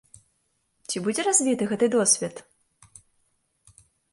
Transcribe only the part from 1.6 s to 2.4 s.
гэты досвед?